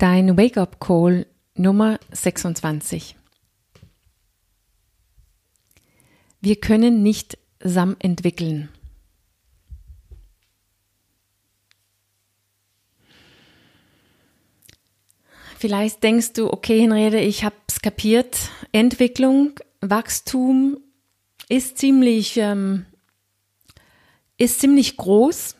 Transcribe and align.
Dein 0.00 0.38
Wake-up-Call 0.38 1.26
Nummer 1.56 2.00
26. 2.10 3.16
Wir 6.40 6.56
können 6.56 7.02
nicht 7.02 7.36
SAM 7.62 7.96
entwickeln. 7.98 8.70
Vielleicht 15.58 16.02
denkst 16.02 16.32
du, 16.32 16.50
okay, 16.50 16.80
Henriette, 16.80 17.18
ich 17.18 17.44
habe 17.44 17.56
es 17.68 17.82
kapiert. 17.82 18.48
Entwicklung, 18.72 19.60
Wachstum 19.82 20.78
ist 21.50 21.76
ziemlich, 21.76 22.38
ähm, 22.38 22.86
ist 24.38 24.60
ziemlich 24.60 24.96
groß 24.96 25.56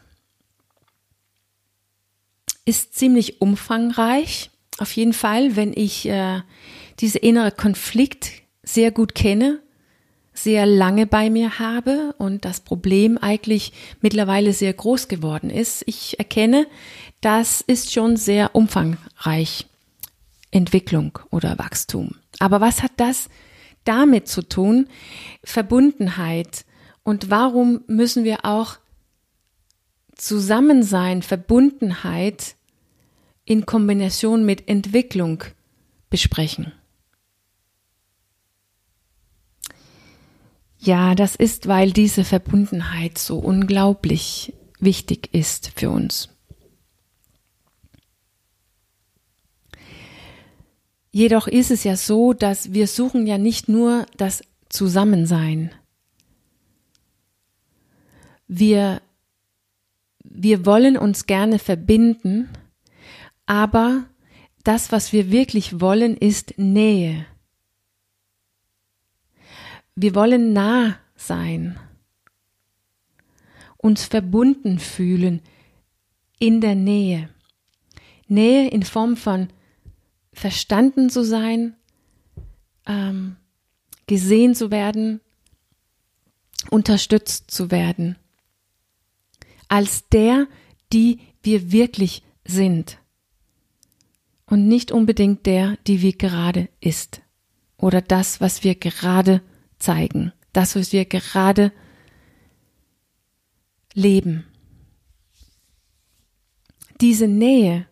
ist 2.65 2.95
ziemlich 2.95 3.41
umfangreich. 3.41 4.51
Auf 4.79 4.93
jeden 4.93 5.13
Fall, 5.13 5.57
wenn 5.57 5.73
ich 5.75 6.07
äh, 6.09 6.41
diese 7.01 7.19
innere 7.19 7.53
Konflikt 7.53 8.31
sehr 8.63 8.91
gut 8.91 9.15
kenne, 9.15 9.61
sehr 10.33 10.65
lange 10.65 11.07
bei 11.07 11.29
mir 11.29 11.59
habe 11.59 12.15
und 12.19 12.45
das 12.45 12.61
Problem 12.61 13.19
eigentlich 13.19 13.73
mittlerweile 14.01 14.53
sehr 14.53 14.73
groß 14.73 15.09
geworden 15.09 15.51
ist. 15.51 15.83
Ich 15.87 16.19
erkenne, 16.19 16.67
das 17.21 17.61
ist 17.61 17.93
schon 17.93 18.17
sehr 18.17 18.55
umfangreich. 18.55 19.67
Entwicklung 20.51 21.19
oder 21.31 21.59
Wachstum. 21.59 22.17
Aber 22.39 22.61
was 22.61 22.83
hat 22.83 22.93
das 22.97 23.29
damit 23.85 24.29
zu 24.29 24.43
tun? 24.43 24.89
Verbundenheit. 25.45 26.65
Und 27.03 27.31
warum 27.31 27.83
müssen 27.87 28.25
wir 28.25 28.45
auch 28.45 28.77
Zusammensein, 30.21 31.23
Verbundenheit 31.23 32.57
in 33.45 33.67
Kombination 33.67 34.45
mit 34.45 34.69
Entwicklung 34.69 35.45
besprechen. 36.11 36.73
Ja, 40.79 41.15
das 41.15 41.37
ist, 41.37 41.69
weil 41.69 41.93
diese 41.93 42.25
Verbundenheit 42.25 43.19
so 43.19 43.39
unglaublich 43.39 44.55
wichtig 44.79 45.29
ist 45.33 45.73
für 45.75 45.91
uns. 45.91 46.29
Jedoch 51.13 51.49
ist 51.49 51.71
es 51.71 51.85
ja 51.85 51.97
so, 51.97 52.33
dass 52.33 52.73
wir 52.73 52.87
suchen 52.87 53.27
ja 53.27 53.37
nicht 53.37 53.69
nur 53.69 54.07
das 54.17 54.43
Zusammensein. 54.69 55.73
Wir, 58.47 59.03
wir 60.23 60.67
wollen 60.67 60.97
uns 60.97 61.27
gerne 61.27 61.59
verbinden, 61.59 62.49
aber 63.47 64.05
das, 64.65 64.93
was 64.93 65.13
wir 65.13 65.31
wirklich 65.31 65.81
wollen, 65.81 66.17
ist 66.17 66.55
Nähe. 66.59 67.27
Wir 69.95 70.15
wollen 70.15 70.53
nah 70.53 70.97
sein, 71.17 71.79
uns 73.77 74.05
verbunden 74.05 74.79
fühlen 74.79 75.43
in 76.39 76.61
der 76.61 76.75
Nähe. 76.75 77.29
Nähe 78.29 78.69
in 78.71 78.83
Form 78.83 79.17
von 79.17 79.49
verstanden 80.33 81.11
zu 81.11 81.25
sein, 81.25 81.75
ähm, 82.87 83.37
gesehen 84.07 84.55
zu 84.55 84.71
werden, 84.71 85.21
unterstützt 86.71 87.51
zu 87.51 87.71
werden, 87.71 88.17
als 89.71 90.09
der, 90.09 90.49
die 90.93 91.21
wir 91.43 91.73
wirklich 91.73 92.23
sind. 92.45 92.99
Und 94.45 94.67
nicht 94.67 94.91
unbedingt 94.91 95.47
der, 95.47 95.79
die 95.87 96.03
wir 96.03 96.13
gerade 96.13 96.69
ist. 96.81 97.23
Oder 97.77 98.03
das, 98.03 98.41
was 98.41 98.65
wir 98.65 98.75
gerade 98.75 99.43
zeigen, 99.79 100.33
das, 100.53 100.75
was 100.75 100.93
wir 100.93 101.05
gerade 101.05 101.73
leben. 103.95 104.45
Diese 107.01 107.29
Nähe, 107.29 107.87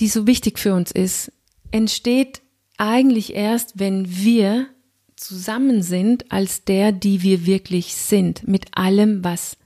die 0.00 0.08
so 0.08 0.26
wichtig 0.26 0.58
für 0.58 0.74
uns 0.74 0.90
ist, 0.90 1.32
entsteht 1.70 2.40
eigentlich 2.78 3.34
erst, 3.34 3.78
wenn 3.78 4.08
wir 4.08 4.68
zusammen 5.16 5.82
sind 5.82 6.32
als 6.32 6.64
der, 6.64 6.92
die 6.92 7.22
wir 7.22 7.44
wirklich 7.44 7.94
sind, 7.94 8.48
mit 8.48 8.76
allem, 8.76 9.22
was 9.22 9.58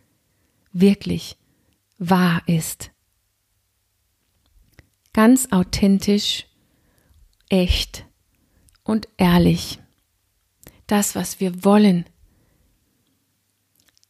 wirklich 0.74 1.38
wahr 1.98 2.42
ist 2.46 2.90
ganz 5.14 5.48
authentisch, 5.52 6.44
echt 7.48 8.04
und 8.82 9.08
ehrlich. 9.16 9.78
Das, 10.86 11.14
was 11.14 11.40
wir 11.40 11.64
wollen. 11.64 12.04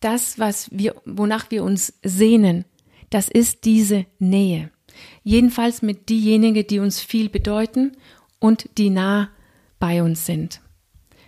Das, 0.01 0.41
was 0.41 0.69
wir, 0.73 1.01
wonach 1.05 1.53
wir 1.53 1.63
uns 1.63 1.95
sehnen, 2.03 2.65
das 3.11 3.29
ist 3.29 3.65
diese 3.65 4.07
Nähe. 4.19 4.73
Jedenfalls 5.23 5.83
mit 5.83 6.09
diejenigen, 6.09 6.67
die 6.67 6.81
uns 6.81 7.01
viel 7.01 7.29
bedeuten 7.29 7.93
und 8.41 8.69
die 8.77 8.91
nah 8.91 9.31
bei 9.79 10.03
uns 10.03 10.27
sind. 10.27 10.61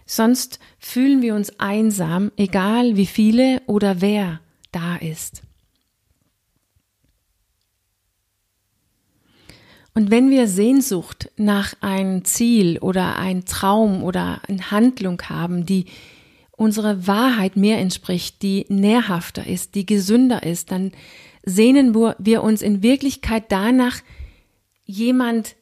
Sonst 0.05 0.59
fühlen 0.79 1.23
wir 1.23 1.35
uns 1.35 1.59
einsam, 1.61 2.33
egal 2.37 2.97
wie 2.97 3.07
viele 3.07 3.63
oder 3.67 4.01
wer 4.01 4.41
da 4.77 4.97
ist. 4.97 5.43
Und 9.95 10.11
wenn 10.11 10.29
wir 10.29 10.47
Sehnsucht 10.47 11.31
nach 11.39 11.73
einem 11.81 12.27
Ziel 12.27 12.79
oder 12.81 13.17
ein 13.17 13.47
Traum 13.47 14.05
oder 14.05 14.43
eine 14.47 14.71
Handlung 14.71 15.23
haben, 15.23 15.65
die 15.65 15.87
unserer 16.51 17.07
Wahrheit 17.07 17.57
mehr 17.57 17.79
entspricht, 17.79 18.43
die 18.43 18.67
nährhafter 18.69 19.47
ist, 19.47 19.75
die 19.75 19.87
gesünder 19.87 20.43
ist, 20.43 20.71
dann 20.71 20.93
sehnen 21.45 21.95
wir 21.95 22.43
uns 22.43 22.61
in 22.61 22.83
Wirklichkeit 22.83 23.45
danach, 23.49 24.03
jemand 24.85 25.57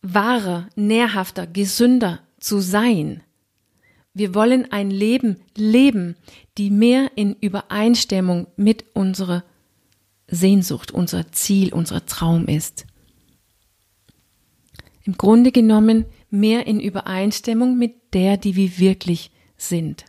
wahrer, 0.00 0.70
nährhafter, 0.74 1.46
gesünder 1.46 2.20
zu 2.38 2.60
sein. 2.60 3.22
Wir 4.14 4.34
wollen 4.34 4.72
ein 4.72 4.90
Leben 4.90 5.36
leben, 5.56 6.16
die 6.58 6.70
mehr 6.70 7.10
in 7.16 7.34
Übereinstimmung 7.34 8.46
mit 8.56 8.84
unserer 8.94 9.44
Sehnsucht, 10.26 10.90
unser 10.90 11.32
Ziel, 11.32 11.72
unser 11.72 12.06
Traum 12.06 12.46
ist 12.46 12.86
im 15.10 15.16
Grunde 15.16 15.50
genommen 15.50 16.06
mehr 16.30 16.68
in 16.68 16.78
Übereinstimmung 16.78 17.76
mit 17.76 18.14
der, 18.14 18.36
die 18.36 18.54
wir 18.54 18.78
wirklich 18.78 19.32
sind. 19.56 20.04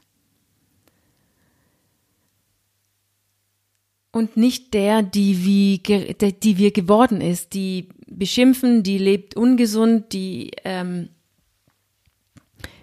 Und 4.11 4.37
nicht 4.37 4.75
der, 4.75 5.01
die, 5.01 5.43
wie, 5.43 5.79
die 5.79 6.57
wir 6.57 6.71
geworden 6.71 7.19
ist, 7.19 7.53
die 7.53 7.89
beschimpfen, 8.07 8.83
die 8.83 8.99
lebt 8.99 9.35
ungesund, 9.35 10.13
die 10.13 10.51
ähm, 10.65 11.09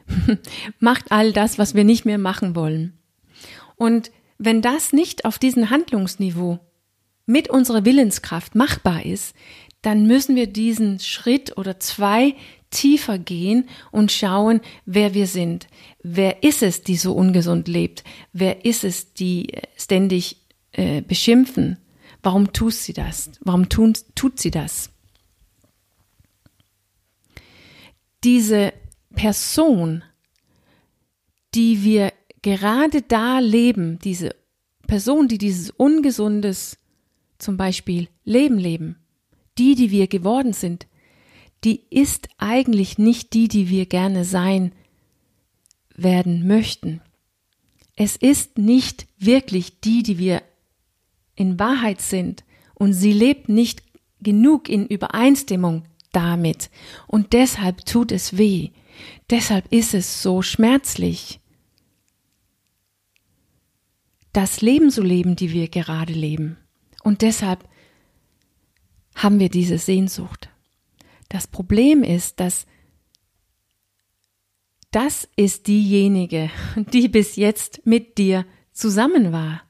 macht 0.81 1.13
all 1.13 1.33
das, 1.33 1.57
was 1.57 1.77
wir 1.77 1.85
nicht 1.85 2.05
mehr 2.05 2.19
machen 2.19 2.57
wollen. 2.57 2.98
Und 3.79 4.11
wenn 4.37 4.61
das 4.61 4.93
nicht 4.93 5.25
auf 5.25 5.39
diesem 5.39 5.71
Handlungsniveau 5.71 6.59
mit 7.27 7.49
unserer 7.49 7.85
Willenskraft 7.85 8.55
machbar 8.55 9.07
ist, 9.07 9.35
dann 9.83 10.07
müssen 10.07 10.37
wir 10.37 10.49
diesen 10.49 10.99
Schritt 10.99 11.57
oder 11.57 11.79
zwei 11.79 12.35
tiefer 12.71 13.19
gehen 13.19 13.69
und 13.93 14.13
schauen, 14.13 14.61
wer 14.85 15.15
wir 15.15 15.27
sind. 15.27 15.69
Wer 16.03 16.43
ist 16.43 16.63
es, 16.63 16.83
die 16.83 16.97
so 16.97 17.13
ungesund 17.15 17.69
lebt? 17.69 18.05
Wer 18.33 18.65
ist 18.65 18.85
es, 18.85 19.15
die 19.15 19.55
äh, 19.55 19.63
ständig 19.77 20.37
äh, 20.73 21.01
beschimpfen? 21.01 21.79
Warum 22.23 22.53
tut 22.53 22.75
sie 22.75 22.93
das? 22.93 23.31
Warum 23.41 23.69
tun, 23.69 23.95
tut 24.15 24.41
sie 24.41 24.51
das? 24.51 24.91
Diese 28.25 28.73
Person, 29.15 30.03
die 31.55 31.85
wir 31.85 32.13
gerade 32.43 33.03
da 33.03 33.39
leben, 33.39 33.99
diese 33.99 34.35
Person, 34.87 35.29
die 35.29 35.39
dieses 35.39 35.71
ungesundes 35.71 36.79
zum 37.39 37.57
Beispiel 37.57 38.09
Leben 38.25 38.59
leben, 38.59 38.97
die, 39.59 39.75
die 39.75 39.91
wir 39.91 40.07
geworden 40.07 40.53
sind, 40.53 40.87
die 41.65 41.83
ist 41.91 42.29
eigentlich 42.39 42.99
nicht 42.99 43.33
die, 43.33 43.49
die 43.49 43.69
wir 43.69 43.87
gerne 43.87 44.25
sein 44.25 44.73
werden 45.95 46.47
möchten. 46.47 47.01
Es 47.97 48.17
ist 48.17 48.59
nicht 48.59 49.09
wirklich 49.19 49.81
die, 49.81 50.03
die 50.03 50.19
wir 50.19 50.43
in 51.35 51.59
Wahrheit 51.59 52.01
sind 52.01 52.45
und 52.75 52.93
sie 52.93 53.13
lebt 53.13 53.49
nicht 53.49 53.83
genug 54.21 54.69
in 54.69 54.87
Übereinstimmung 54.87 55.85
damit 56.13 56.71
und 57.07 57.33
deshalb 57.33 57.85
tut 57.85 58.13
es 58.13 58.39
weh. 58.39 58.71
Deshalb 59.31 59.73
ist 59.73 59.95
es 59.95 60.23
so 60.23 60.43
schmerzlich. 60.43 61.41
Das 64.33 64.61
Leben 64.61 64.91
zu 64.91 65.03
leben, 65.03 65.37
die 65.37 65.53
wir 65.53 65.69
gerade 65.69 66.13
leben. 66.13 66.59
Und 67.03 67.23
deshalb 67.23 67.69
haben 69.15 69.41
wir 69.41 69.49
diese 69.49 69.79
Sehnsucht. 69.79 70.49
Das 71.29 71.47
Problem 71.47 72.03
ist, 72.03 72.41
dass 72.41 72.67
das 74.91 75.29
ist 75.37 75.67
diejenige, 75.67 76.51
die 76.93 77.09
bis 77.09 77.37
jetzt 77.37 77.85
mit 77.85 78.19
dir 78.19 78.47
zusammen 78.73 79.33
war. 79.33 79.63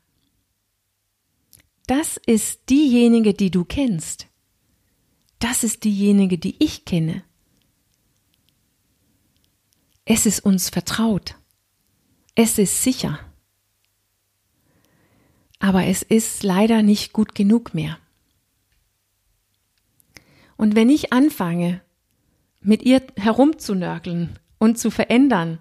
Das 1.87 2.19
ist 2.27 2.69
diejenige, 2.69 3.35
die 3.35 3.51
du 3.51 3.65
kennst. 3.65 4.29
Das 5.39 5.65
ist 5.65 5.85
diejenige, 5.85 6.39
die 6.39 6.57
ich 6.59 6.85
kenne. 6.85 7.25
Es 10.05 10.27
ist 10.27 10.41
uns 10.41 10.69
vertraut. 10.69 11.37
Es 12.35 12.59
ist 12.59 12.83
sicher. 12.83 13.21
Aber 15.59 15.87
es 15.87 16.03
ist 16.03 16.43
leider 16.43 16.83
nicht 16.83 17.13
gut 17.13 17.35
genug 17.35 17.75
mehr. 17.75 17.99
Und 20.57 20.75
wenn 20.75 20.91
ich 20.91 21.13
anfange, 21.13 21.81
mit 22.61 22.83
ihr 22.83 23.03
herumzunörgeln 23.17 24.39
und 24.59 24.79
zu 24.79 24.91
verändern, 24.91 25.59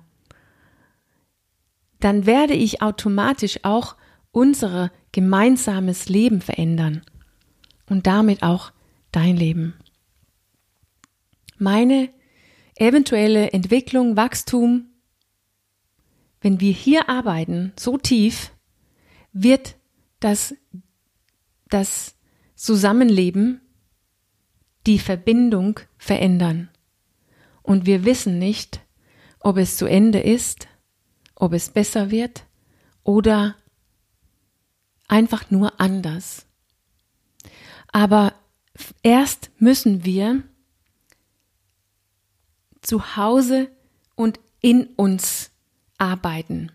dann 2.00 2.26
werde 2.26 2.54
ich 2.54 2.82
automatisch 2.82 3.60
auch 3.64 3.96
unser 4.32 4.92
gemeinsames 5.12 6.10
Leben 6.10 6.42
verändern 6.42 7.02
und 7.90 8.08
damit 8.08 8.44
auch 8.44 8.72
dein 9.12 9.36
Leben. 9.36 9.74
Meine 11.58 12.10
eventuelle 12.76 13.52
Entwicklung, 13.52 14.16
Wachstum, 14.16 14.88
wenn 16.42 16.60
wir 16.60 16.72
hier 16.72 17.10
arbeiten, 17.10 17.74
so 17.78 17.98
tief, 17.98 18.52
wird 19.34 19.76
das, 20.20 20.56
das 21.70 22.16
Zusammenleben 22.56 23.62
die 24.86 25.00
Verbindung 25.00 25.80
verändern. 25.98 26.70
Und 27.62 27.86
wir 27.86 28.06
wissen 28.06 28.40
nicht, 28.40 28.82
ob 29.40 29.58
es 29.58 29.78
zu 29.78 29.86
Ende 29.86 30.20
ist, 30.20 30.68
ob 31.36 31.54
es 31.54 31.70
besser 31.70 32.10
wird 32.10 32.46
oder 33.04 33.56
einfach 35.08 35.52
nur 35.52 35.80
anders. 35.80 36.46
Aber 37.92 38.34
erst 39.04 39.52
müssen 39.60 40.06
wir 40.06 40.44
zu 42.82 43.18
Hause 43.18 43.70
und 44.16 44.40
in 44.62 44.88
uns 44.96 45.52
arbeiten. 45.98 46.72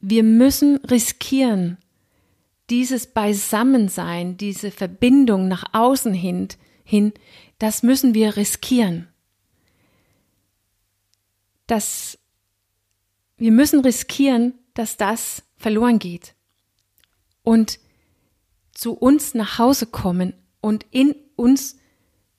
Wir 0.00 0.22
müssen 0.22 0.76
riskieren, 0.84 1.78
dieses 2.74 3.06
Beisammensein, 3.06 4.36
diese 4.36 4.72
Verbindung 4.72 5.46
nach 5.46 5.62
außen 5.70 6.12
hin, 6.12 6.48
hin, 6.82 7.12
das 7.60 7.84
müssen 7.84 8.14
wir 8.14 8.36
riskieren. 8.36 9.06
Das, 11.68 12.18
wir 13.36 13.52
müssen 13.52 13.78
riskieren, 13.78 14.54
dass 14.74 14.96
das 14.96 15.44
verloren 15.56 16.00
geht. 16.00 16.34
Und 17.44 17.78
zu 18.72 18.94
uns 18.94 19.34
nach 19.34 19.60
Hause 19.60 19.86
kommen 19.86 20.34
und 20.60 20.84
in 20.90 21.14
uns 21.36 21.76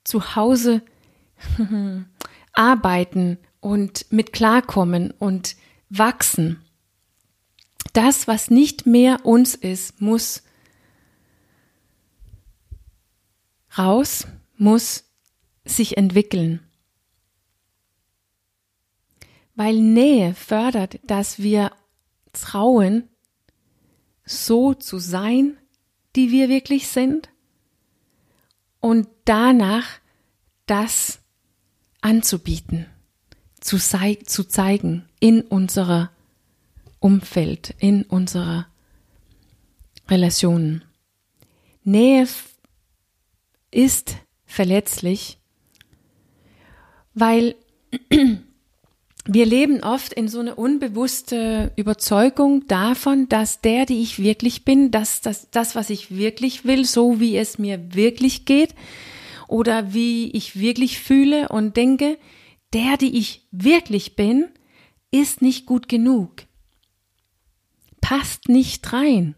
zu 0.04 0.36
Hause 0.36 0.82
arbeiten 2.52 3.38
und 3.60 4.12
mit 4.12 4.34
klarkommen 4.34 5.12
und 5.12 5.56
wachsen. 5.88 6.62
Das, 7.96 8.28
was 8.28 8.50
nicht 8.50 8.84
mehr 8.84 9.24
uns 9.24 9.54
ist, 9.54 10.02
muss 10.02 10.42
raus, 13.78 14.26
muss 14.58 15.04
sich 15.64 15.96
entwickeln. 15.96 16.60
Weil 19.54 19.80
Nähe 19.80 20.34
fördert, 20.34 20.98
dass 21.04 21.38
wir 21.38 21.72
trauen, 22.34 23.08
so 24.26 24.74
zu 24.74 24.98
sein, 24.98 25.56
die 26.16 26.30
wir 26.30 26.50
wirklich 26.50 26.88
sind, 26.88 27.30
und 28.80 29.08
danach 29.24 29.86
das 30.66 31.20
anzubieten, 32.02 32.84
zu, 33.58 33.78
zu 33.78 34.44
zeigen 34.44 35.08
in 35.18 35.40
unserer 35.40 36.10
Umfeld, 37.06 37.72
in 37.78 38.02
unserer 38.02 38.66
Relationen. 40.08 40.82
Nähe 41.84 42.26
ist 43.70 44.16
verletzlich, 44.44 45.38
weil 47.14 47.54
wir 49.24 49.46
leben 49.46 49.84
oft 49.84 50.14
in 50.14 50.26
so 50.26 50.40
eine 50.40 50.56
unbewusste 50.56 51.70
Überzeugung 51.76 52.66
davon, 52.66 53.28
dass 53.28 53.60
der, 53.60 53.86
die 53.86 54.02
ich 54.02 54.18
wirklich 54.18 54.64
bin, 54.64 54.90
dass 54.90 55.20
das, 55.20 55.48
das, 55.52 55.76
was 55.76 55.90
ich 55.90 56.16
wirklich 56.16 56.64
will, 56.64 56.84
so 56.84 57.20
wie 57.20 57.36
es 57.36 57.56
mir 57.56 57.94
wirklich 57.94 58.46
geht 58.46 58.74
oder 59.46 59.94
wie 59.94 60.32
ich 60.32 60.58
wirklich 60.58 60.98
fühle 60.98 61.50
und 61.50 61.76
denke, 61.76 62.18
der, 62.72 62.96
die 62.96 63.16
ich 63.16 63.46
wirklich 63.52 64.16
bin, 64.16 64.46
ist 65.12 65.40
nicht 65.40 65.66
gut 65.66 65.88
genug. 65.88 66.46
Passt 68.08 68.48
nicht 68.48 68.92
rein. 68.92 69.34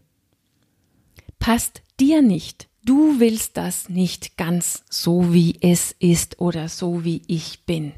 Passt 1.39 1.81
dir 1.99 2.21
nicht. 2.21 2.69
Du 2.85 3.19
willst 3.19 3.57
das 3.57 3.89
nicht 3.89 4.37
ganz 4.37 4.83
so, 4.91 5.33
wie 5.33 5.57
es 5.59 5.95
ist 5.97 6.39
oder 6.39 6.69
so, 6.69 7.03
wie 7.03 7.23
ich 7.25 7.65
bin. 7.65 7.93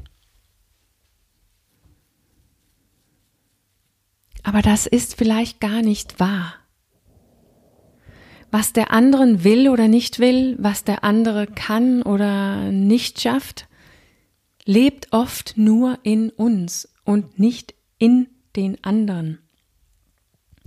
Aber 4.42 4.62
das 4.62 4.86
ist 4.86 5.14
vielleicht 5.14 5.60
gar 5.60 5.82
nicht 5.82 6.18
wahr. 6.18 6.54
Was 8.50 8.72
der 8.72 8.92
anderen 8.92 9.44
will 9.44 9.68
oder 9.68 9.88
nicht 9.88 10.20
will, 10.20 10.56
was 10.58 10.84
der 10.84 11.04
andere 11.04 11.48
kann 11.48 12.00
oder 12.00 12.72
nicht 12.72 13.20
schafft, 13.20 13.68
lebt 14.64 15.12
oft 15.12 15.52
nur 15.58 15.98
in 16.02 16.30
uns 16.30 16.88
und 17.04 17.38
nicht 17.38 17.74
in 17.98 18.28
den 18.56 18.82
anderen. 18.82 19.38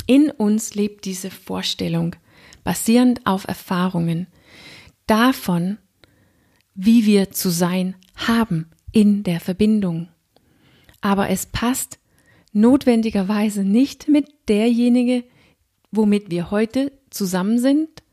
In 0.07 0.29
uns 0.31 0.75
lebt 0.75 1.05
diese 1.05 1.31
Vorstellung, 1.31 2.15
basierend 2.63 3.25
auf 3.25 3.47
Erfahrungen, 3.47 4.27
davon, 5.07 5.77
wie 6.73 7.05
wir 7.05 7.31
zu 7.31 7.49
sein 7.49 7.95
haben 8.15 8.69
in 8.91 9.23
der 9.23 9.39
Verbindung. 9.39 10.09
Aber 11.01 11.29
es 11.29 11.45
passt 11.45 11.99
notwendigerweise 12.51 13.63
nicht 13.63 14.07
mit 14.07 14.27
derjenige, 14.47 15.23
womit 15.91 16.31
wir 16.31 16.51
heute 16.51 16.91
zusammen 17.09 17.59
sind 17.59 18.03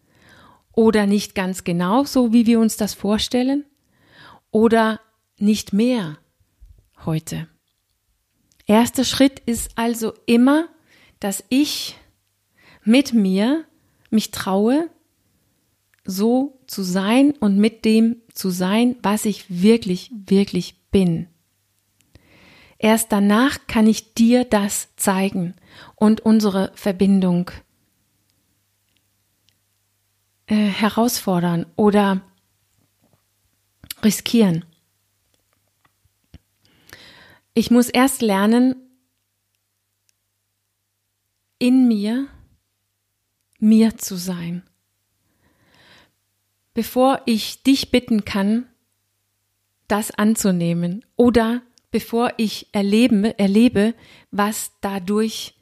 oder 0.73 1.07
nicht 1.07 1.35
ganz 1.35 1.65
genau 1.65 2.05
so, 2.05 2.33
wie 2.33 2.47
wir 2.47 2.61
uns 2.61 2.77
das 2.77 2.95
vorstellen 2.95 3.65
oder 4.51 5.01
nicht 5.39 5.73
mehr 5.73 6.19
heute. 7.05 7.49
Erster 8.67 9.05
Schritt 9.05 9.41
ist 9.41 9.73
also 9.77 10.13
immer, 10.27 10.69
dass 11.23 11.45
ich 11.51 11.97
mit 12.85 13.13
mir 13.13 13.65
mich 14.11 14.33
traue, 14.33 14.91
so 16.05 16.59
zu 16.67 16.83
sein 16.83 17.31
und 17.39 17.59
mit 17.59 17.85
dem 17.85 18.17
zu 18.35 18.51
sein, 18.51 18.97
was 19.03 19.25
ich 19.25 19.45
wirklich, 19.49 20.11
wirklich 20.13 20.75
bin. 20.91 21.29
Erst 22.77 23.13
danach 23.13 23.69
kann 23.69 23.87
ich 23.87 24.15
dir 24.15 24.45
das 24.45 24.89
zeigen 24.97 25.55
und 25.95 26.23
unsere 26.23 26.73
Verbindung 26.75 27.53
äh, 30.47 30.57
herausfordern 30.57 31.67
oder 31.77 32.21
riskieren. 34.03 34.65
Ich 37.55 37.71
muss 37.71 37.89
erst 37.89 38.23
lernen, 38.23 38.75
in 41.63 41.82
mir, 41.93 42.27
mir 43.59 43.99
zu 43.99 44.17
sein. 44.17 44.63
Bevor 46.73 47.21
ich 47.27 47.63
dich 47.63 47.91
bitten 47.91 48.25
kann, 48.25 48.67
das 49.89 50.11
anzunehmen 50.11 51.05
oder 51.17 51.61
bevor 51.91 52.33
ich 52.39 52.69
erlebe, 52.73 53.39
erlebe, 53.39 53.95
was 54.31 54.73
dadurch 54.81 55.55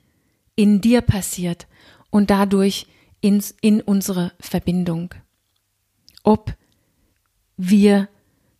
in 0.54 0.80
dir 0.80 1.00
passiert 1.00 1.66
und 2.10 2.30
dadurch 2.30 2.86
in, 3.20 3.42
in 3.60 3.80
unsere 3.80 4.32
Verbindung. 4.38 5.12
Ob 6.22 6.54
wir 7.56 8.08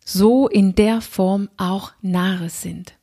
so 0.03 0.49
in 0.49 0.75
der 0.75 0.99
Form 0.99 1.49
auch 1.55 1.93
nahe 2.01 2.49
sind. 2.49 2.95